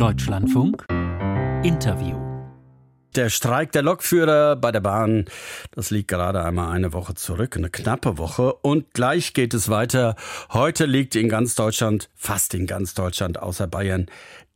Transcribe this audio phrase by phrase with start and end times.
[0.00, 0.86] Deutschlandfunk
[1.62, 2.16] Interview.
[3.14, 5.26] Der Streik der Lokführer bei der Bahn,
[5.72, 8.54] das liegt gerade einmal eine Woche zurück, eine knappe Woche.
[8.54, 10.16] Und gleich geht es weiter.
[10.54, 14.06] Heute liegt in ganz Deutschland, fast in ganz Deutschland außer Bayern,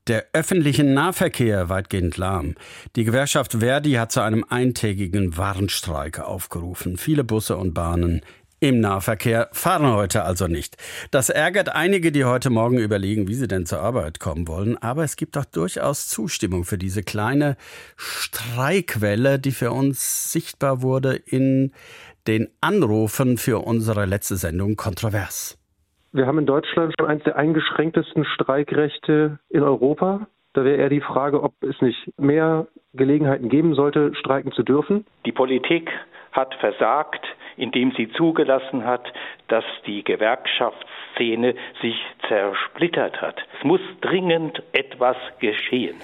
[0.06, 2.54] der öffentliche Nahverkehr weitgehend lahm.
[2.96, 6.96] Die Gewerkschaft Verdi hat zu einem eintägigen Warnstreik aufgerufen.
[6.96, 8.22] Viele Busse und Bahnen
[8.68, 10.76] im Nahverkehr fahren heute also nicht.
[11.10, 14.78] Das ärgert einige, die heute Morgen überlegen, wie sie denn zur Arbeit kommen wollen.
[14.78, 17.56] Aber es gibt doch durchaus Zustimmung für diese kleine
[17.96, 21.72] Streikwelle, die für uns sichtbar wurde in
[22.26, 25.58] den Anrufen für unsere letzte Sendung Kontrovers.
[26.12, 30.26] Wir haben in Deutschland schon eines der eingeschränktesten Streikrechte in Europa.
[30.54, 35.04] Da wäre eher die Frage, ob es nicht mehr Gelegenheiten geben sollte, streiken zu dürfen.
[35.26, 35.90] Die Politik
[36.32, 37.24] hat versagt,
[37.56, 39.12] indem sie zugelassen hat,
[39.48, 41.96] dass die Gewerkschaftsszene sich
[42.28, 43.36] zersplittert hat.
[43.58, 45.96] Es muss dringend etwas geschehen.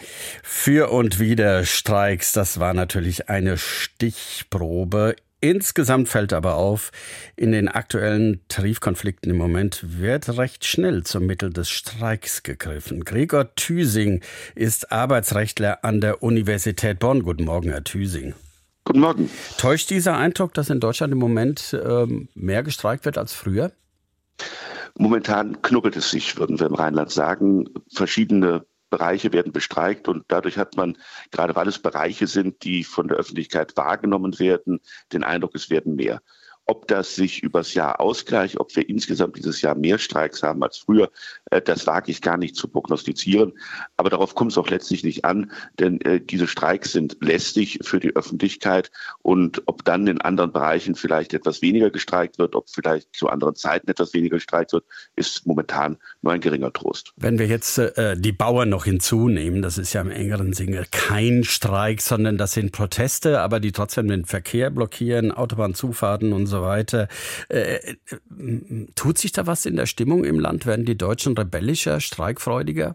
[0.42, 5.16] Für und wieder Streiks, das war natürlich eine Stichprobe.
[5.42, 6.90] Insgesamt fällt aber auf,
[7.34, 13.04] in den aktuellen Tarifkonflikten im Moment wird recht schnell zum Mittel des Streiks gegriffen.
[13.04, 14.22] Gregor Thüsing
[14.54, 17.22] ist Arbeitsrechtler an der Universität Bonn.
[17.22, 18.34] Guten Morgen, Herr Thüsing.
[18.84, 19.30] Guten Morgen.
[19.58, 23.72] Täuscht dieser Eindruck, dass in Deutschland im Moment ähm, mehr gestreikt wird als früher?
[24.98, 27.68] Momentan knubbelt es sich, würden wir im Rheinland sagen.
[27.92, 30.98] Verschiedene Bereiche werden bestreikt und dadurch hat man,
[31.30, 34.80] gerade weil es Bereiche sind, die von der Öffentlichkeit wahrgenommen werden,
[35.12, 36.20] den Eindruck, es werden mehr.
[36.70, 40.78] Ob das sich übers Jahr ausgleicht, ob wir insgesamt dieses Jahr mehr Streiks haben als
[40.78, 41.10] früher,
[41.50, 43.54] äh, das wage ich gar nicht zu prognostizieren.
[43.96, 47.98] Aber darauf kommt es auch letztlich nicht an, denn äh, diese Streiks sind lästig für
[47.98, 48.92] die Öffentlichkeit.
[49.22, 53.56] Und ob dann in anderen Bereichen vielleicht etwas weniger gestreikt wird, ob vielleicht zu anderen
[53.56, 54.84] Zeiten etwas weniger gestreikt wird,
[55.16, 57.14] ist momentan nur ein geringer Trost.
[57.16, 61.42] Wenn wir jetzt äh, die Bauern noch hinzunehmen, das ist ja im engeren Sinne kein
[61.42, 67.08] Streik, sondern das sind Proteste, aber die trotzdem den Verkehr blockieren, Autobahnzufahrten und so weiter.
[67.48, 67.96] Äh,
[68.94, 70.66] tut sich da was in der Stimmung im Land?
[70.66, 72.94] Werden die Deutschen rebellischer, streikfreudiger?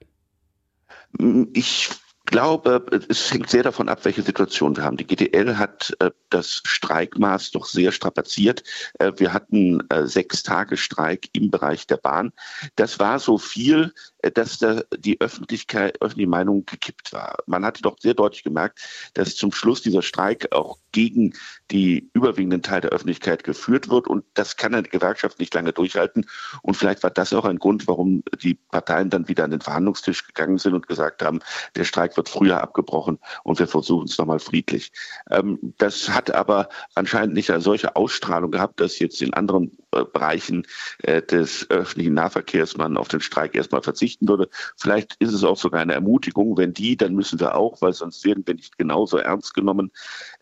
[1.53, 1.89] Ich
[2.25, 4.97] glaube, es hängt sehr davon ab, welche Situation wir haben.
[4.97, 8.63] Die GDL hat äh, das Streikmaß doch sehr strapaziert.
[8.99, 12.31] Äh, wir hatten äh, sechs Tage Streik im Bereich der Bahn.
[12.75, 17.37] Das war so viel, äh, dass da die Öffentlichkeit, öffentliche Meinung gekippt war.
[17.45, 18.79] Man hatte doch sehr deutlich gemerkt,
[19.13, 21.33] dass zum Schluss dieser Streik auch gegen
[21.71, 24.07] die überwiegenden Teil der Öffentlichkeit geführt wird.
[24.07, 26.25] Und das kann eine Gewerkschaft nicht lange durchhalten.
[26.61, 30.25] Und vielleicht war das auch ein Grund, warum die Parteien dann wieder an den Verhandlungstisch
[30.25, 31.39] gegangen sind und gesagt haben,
[31.75, 34.91] der Streik wird früher abgebrochen und wir versuchen es nochmal friedlich.
[35.29, 40.03] Ähm, das hat aber anscheinend nicht eine solche Ausstrahlung gehabt, dass jetzt in anderen äh,
[40.03, 40.67] Bereichen
[41.03, 44.49] äh, des öffentlichen Nahverkehrs man auf den Streik erstmal verzichten würde.
[44.77, 46.57] Vielleicht ist es auch sogar eine Ermutigung.
[46.57, 49.91] Wenn die, dann müssen wir auch, weil sonst werden wir nicht genauso ernst genommen.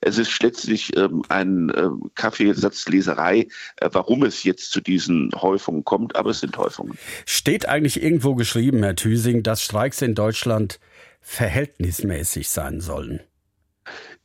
[0.01, 3.47] Es ist letztlich ähm, ein äh, Kaffeesatzleserei,
[3.77, 6.97] äh, warum es jetzt zu diesen Häufungen kommt, aber es sind Häufungen.
[7.25, 10.79] Steht eigentlich irgendwo geschrieben, Herr Thüsing, dass Streiks in Deutschland
[11.23, 13.21] verhältnismäßig sein sollen?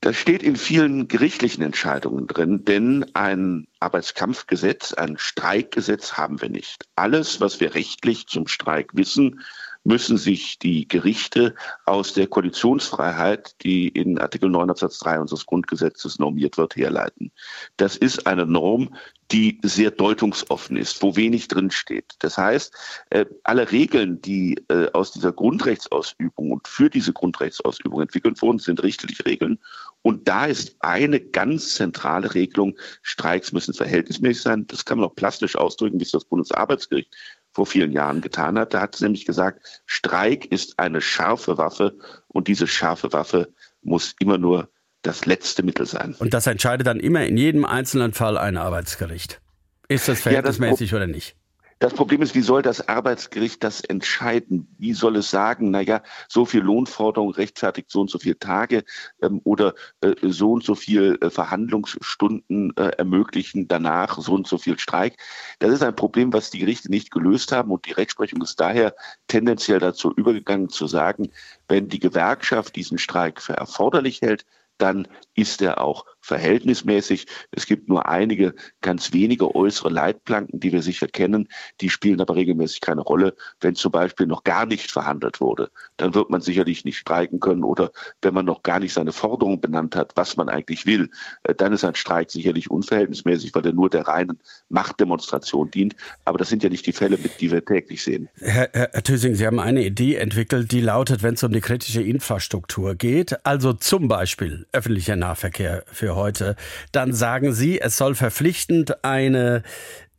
[0.00, 6.84] Das steht in vielen gerichtlichen Entscheidungen drin, denn ein Arbeitskampfgesetz, ein Streikgesetz haben wir nicht.
[6.96, 9.40] Alles, was wir rechtlich zum Streik wissen,
[9.84, 11.54] müssen sich die Gerichte
[11.86, 17.32] aus der Koalitionsfreiheit, die in Artikel 9 Absatz 3 unseres Grundgesetzes normiert wird, herleiten.
[17.78, 18.94] Das ist eine Norm,
[19.30, 22.16] die sehr deutungsoffen ist, wo wenig drinsteht.
[22.18, 22.74] Das heißt,
[23.10, 28.82] äh, alle Regeln, die äh, aus dieser Grundrechtsausübung und für diese Grundrechtsausübung entwickelt wurden, sind
[28.82, 29.58] richterliche Regeln.
[30.02, 34.66] Und da ist eine ganz zentrale Regelung, Streiks müssen verhältnismäßig sein.
[34.66, 37.14] Das kann man auch plastisch ausdrücken, wie es das Bundesarbeitsgericht
[37.52, 38.74] vor vielen Jahren getan hat.
[38.74, 41.98] Da hat es nämlich gesagt, Streik ist eine scharfe Waffe
[42.28, 44.70] und diese scharfe Waffe muss immer nur
[45.02, 46.14] das letzte Mittel sein.
[46.18, 49.40] Und das entscheidet dann immer in jedem einzelnen Fall ein Arbeitsgericht.
[49.88, 51.36] Ist das verhältnismäßig ja, das oder nicht?
[51.78, 54.74] Das Problem ist, wie soll das Arbeitsgericht das entscheiden?
[54.78, 58.84] Wie soll es sagen, naja, so viel Lohnforderung rechtfertigt so und so viele Tage
[59.22, 64.58] ähm, oder äh, so und so viel äh, Verhandlungsstunden äh, ermöglichen danach so und so
[64.58, 65.16] viel Streik?
[65.60, 68.94] Das ist ein Problem, was die Gerichte nicht gelöst haben und die Rechtsprechung ist daher
[69.28, 71.30] tendenziell dazu übergegangen zu sagen,
[71.68, 74.44] wenn die Gewerkschaft diesen Streik für erforderlich hält,
[74.78, 75.08] dann
[75.38, 77.26] ist er auch verhältnismäßig.
[77.52, 81.48] Es gibt nur einige ganz wenige äußere Leitplanken, die wir sicher kennen.
[81.80, 83.36] Die spielen aber regelmäßig keine Rolle.
[83.60, 87.62] Wenn zum Beispiel noch gar nicht verhandelt wurde, dann wird man sicherlich nicht streiken können.
[87.62, 91.08] Oder wenn man noch gar nicht seine Forderungen benannt hat, was man eigentlich will,
[91.44, 95.94] äh, dann ist ein Streik sicherlich unverhältnismäßig, weil er nur der reinen Machtdemonstration dient.
[96.24, 98.28] Aber das sind ja nicht die Fälle, die wir täglich sehen.
[98.40, 102.02] Herr, Herr Thüsing, Sie haben eine Idee entwickelt, die lautet, wenn es um die kritische
[102.02, 106.56] Infrastruktur geht, also zum Beispiel öffentlicher Nahverkehr für heute,
[106.92, 109.62] dann sagen Sie, es soll verpflichtend eine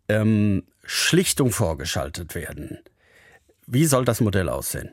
[0.08, 2.80] ähm, Schlichtung vorgeschaltet werden.
[3.68, 4.92] Wie soll das Modell aussehen?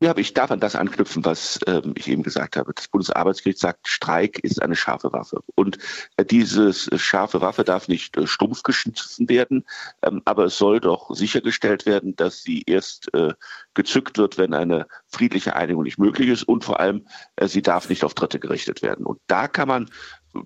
[0.00, 2.72] Ja, aber ich darf an das anknüpfen, was ähm, ich eben gesagt habe.
[2.72, 5.40] Das Bundesarbeitsgericht sagt, Streik ist eine scharfe Waffe.
[5.56, 5.78] Und
[6.16, 9.64] äh, diese scharfe Waffe darf nicht äh, stumpf geschissen werden,
[10.02, 13.34] ähm, aber es soll doch sichergestellt werden, dass sie erst äh,
[13.74, 17.04] gezückt wird, wenn eine friedliche Einigung nicht möglich ist und vor allem,
[17.34, 19.04] äh, sie darf nicht auf Dritte gerichtet werden.
[19.04, 19.90] Und da kann man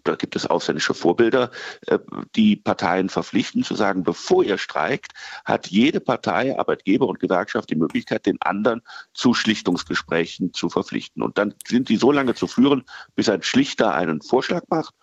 [0.04, 1.50] da gibt es ausländische Vorbilder,
[1.86, 1.98] äh,
[2.34, 5.12] die Parteien verpflichten zu sagen, bevor ihr streikt,
[5.44, 8.82] hat jede Partei, Arbeitgeber und Gewerkschaft die Möglichkeit, den anderen
[9.14, 11.22] zu Schlichtungsgesprächen zu verpflichten.
[11.22, 12.84] Und dann sind die so lange zu führen,
[13.14, 14.94] bis ein Schlichter einen Vorschlag macht.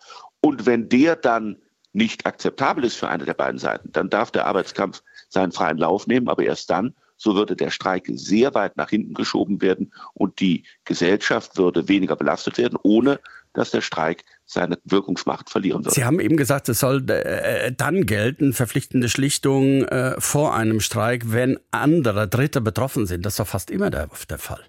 [0.42, 1.58] Und wenn der dann
[1.92, 6.08] nicht akzeptabel ist für eine der beiden Seiten, dann darf der Arbeitskampf seinen freien Lauf
[6.08, 10.40] nehmen, aber erst dann, so würde der Streik sehr weit nach hinten geschoben werden und
[10.40, 13.20] die Gesellschaft würde weniger belastet werden, ohne
[13.54, 15.94] dass der Streik seine Wirkungsmacht verlieren wird.
[15.94, 21.32] Sie haben eben gesagt, es soll äh, dann gelten, verpflichtende Schlichtung äh, vor einem Streik,
[21.32, 23.26] wenn andere Dritte betroffen sind.
[23.26, 24.64] Das ist doch fast immer der, der Fall.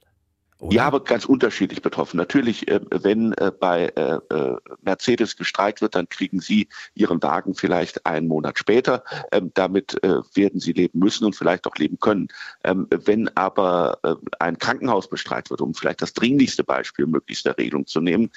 [0.60, 0.76] Oder?
[0.76, 2.18] Ja, aber ganz unterschiedlich betroffen.
[2.18, 4.18] Natürlich, äh, wenn äh, bei äh,
[4.82, 9.02] Mercedes gestreikt wird, dann kriegen Sie Ihren Wagen vielleicht einen Monat später.
[9.32, 12.28] Ähm, damit werden Sie leben müssen und vielleicht auch leben können.
[12.64, 13.98] Ähm, wenn aber
[14.38, 18.30] ein Krankenhaus bestreikt wird, um vielleicht das dringlichste Beispiel möglichster Regelung zu nehmen,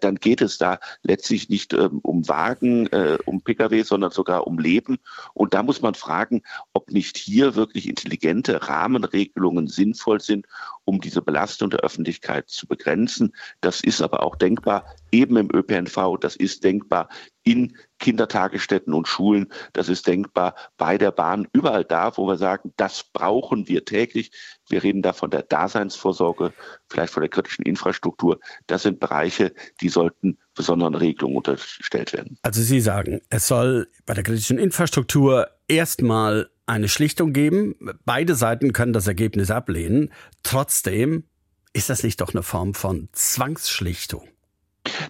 [0.00, 2.88] dann geht es da letztlich nicht ähm, um Wagen,
[3.24, 4.98] um Pkw, sondern sogar um Leben.
[5.34, 6.42] Und da muss man fragen,
[6.72, 10.46] ob nicht hier wirklich intelligente Rahmenregelungen sinnvoll sind,
[10.88, 13.34] um diese Belastung der Öffentlichkeit zu begrenzen.
[13.60, 17.10] Das ist aber auch denkbar eben im ÖPNV, das ist denkbar
[17.42, 22.72] in Kindertagesstätten und Schulen, das ist denkbar bei der Bahn, überall da, wo wir sagen,
[22.78, 24.30] das brauchen wir täglich.
[24.66, 26.54] Wir reden da von der Daseinsvorsorge,
[26.88, 28.40] vielleicht von der kritischen Infrastruktur.
[28.66, 29.52] Das sind Bereiche,
[29.82, 32.38] die sollten besonderen Regelungen unterstellt werden.
[32.42, 37.74] Also Sie sagen, es soll bei der kritischen Infrastruktur erstmal eine Schlichtung geben.
[38.04, 40.12] Beide Seiten können das Ergebnis ablehnen.
[40.42, 41.24] Trotzdem
[41.72, 44.28] ist das nicht doch eine Form von Zwangsschlichtung?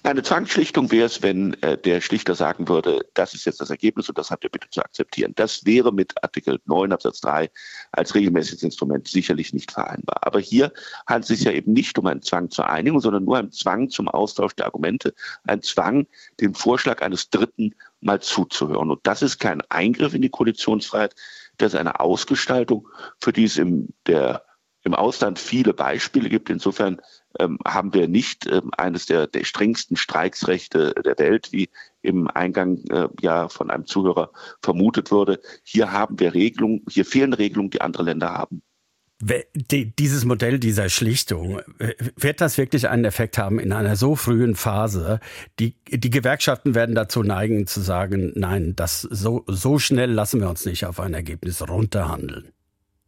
[0.03, 4.09] Eine Zwangsschlichtung wäre es, wenn äh, der Schlichter sagen würde, das ist jetzt das Ergebnis
[4.09, 5.33] und das habt ihr bitte zu akzeptieren.
[5.37, 7.49] Das wäre mit Artikel 9 Absatz 3
[7.93, 10.27] als regelmäßiges Instrument sicherlich nicht vereinbar.
[10.27, 10.73] Aber hier
[11.07, 13.89] handelt es sich ja eben nicht um einen Zwang zur Einigung, sondern nur einen Zwang
[13.89, 15.15] zum Austausch der Argumente,
[15.45, 16.07] ein Zwang,
[16.41, 18.91] dem Vorschlag eines Dritten mal zuzuhören.
[18.91, 21.15] Und das ist kein Eingriff in die Koalitionsfreiheit,
[21.59, 22.89] das ist eine Ausgestaltung,
[23.21, 24.45] für die es im, der,
[24.83, 26.51] im Ausland viele Beispiele gibt.
[26.51, 27.01] Insofern
[27.39, 31.69] ähm, haben wir nicht ähm, eines der, der strengsten Streiksrechte der Welt, wie
[32.01, 34.31] im Eingang äh, ja von einem Zuhörer
[34.63, 35.41] vermutet wurde.
[35.63, 38.63] Hier haben wir Regelungen, hier fehlen Regelungen, die andere Länder haben.
[39.21, 41.61] Dieses Modell dieser Schlichtung,
[42.17, 45.19] wird das wirklich einen Effekt haben in einer so frühen Phase?
[45.59, 50.49] Die, die Gewerkschaften werden dazu neigen zu sagen, nein, das so, so schnell lassen wir
[50.49, 52.53] uns nicht auf ein Ergebnis runterhandeln.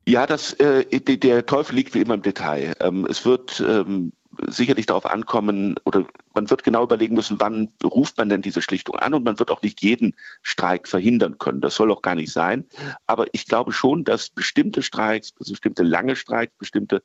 [0.08, 2.72] Ja, das, äh, der Teufel liegt wie immer im Detail.
[2.80, 4.12] Ähm, es wird ähm,
[4.46, 8.96] sicherlich darauf ankommen oder man wird genau überlegen müssen, wann ruft man denn diese Schlichtung
[8.96, 11.60] an und man wird auch nicht jeden Streik verhindern können.
[11.60, 12.66] Das soll auch gar nicht sein.
[13.06, 17.02] Aber ich glaube schon, dass bestimmte Streiks, bestimmte lange Streiks, bestimmte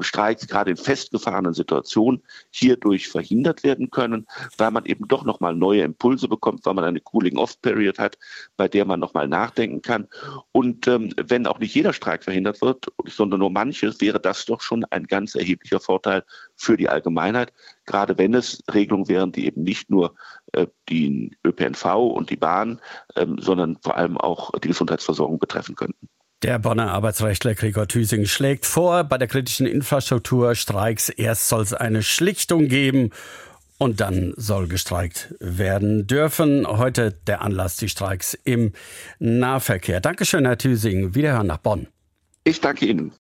[0.00, 4.26] Streiks gerade in festgefahrenen Situationen hierdurch verhindert werden können,
[4.58, 8.18] weil man eben doch nochmal neue Impulse bekommt, weil man eine Cooling-Off-Period hat,
[8.56, 10.08] bei der man nochmal nachdenken kann.
[10.52, 14.60] Und ähm, wenn auch nicht jeder Streik verhindert wird, sondern nur manches, wäre das doch
[14.60, 16.24] schon ein ganz erheblicher Vorteil
[16.56, 17.52] für die Allgemeinheit,
[17.86, 20.14] gerade wenn es Regelungen wären, die eben nicht nur
[20.52, 22.80] äh, den ÖPNV und die Bahn,
[23.16, 26.08] ähm, sondern vor allem auch die Gesundheitsversorgung betreffen könnten.
[26.44, 31.72] Der Bonner Arbeitsrechtler Gregor Thüsing schlägt vor, bei der kritischen Infrastruktur Streiks erst soll es
[31.72, 33.12] eine Schlichtung geben
[33.78, 36.66] und dann soll gestreikt werden dürfen.
[36.66, 38.74] Heute der Anlass, die Streiks im
[39.18, 40.02] Nahverkehr.
[40.02, 41.14] Dankeschön, Herr Thüsing.
[41.14, 41.86] Wiederhören nach Bonn.
[42.44, 43.14] Ich danke Ihnen.